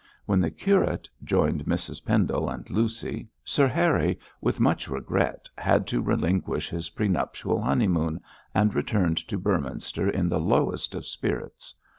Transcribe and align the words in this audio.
When 0.25 0.39
the 0.41 0.49
curate 0.49 1.07
joined 1.23 1.65
Mrs 1.65 2.03
Pendle 2.03 2.49
and 2.49 2.67
Lucy, 2.71 3.27
Sir 3.45 3.67
Harry, 3.67 4.17
with 4.41 4.59
much 4.59 4.89
regret, 4.89 5.47
had 5.55 5.85
to 5.89 6.01
relinquish 6.01 6.69
his 6.69 6.89
pre 6.89 7.07
nuptial 7.07 7.61
honeymoon, 7.61 8.19
and 8.55 8.73
returned 8.73 9.19
to 9.27 9.37
Beorminster 9.37 10.09
in 10.09 10.27
the 10.27 10.39
lowest 10.39 10.95
of 10.95 11.05
spirits. 11.05 11.75